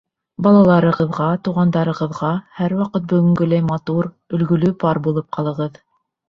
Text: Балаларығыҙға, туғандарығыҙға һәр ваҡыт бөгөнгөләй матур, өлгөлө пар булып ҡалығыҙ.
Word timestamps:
Балаларығыҙға, 0.45 1.27
туғандарығыҙға 1.47 2.29
һәр 2.61 2.75
ваҡыт 2.79 3.05
бөгөнгөләй 3.13 3.63
матур, 3.69 4.11
өлгөлө 4.39 4.73
пар 4.87 5.03
булып 5.11 5.31
ҡалығыҙ. 5.39 5.79